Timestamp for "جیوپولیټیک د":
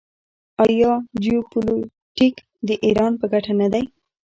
1.21-2.69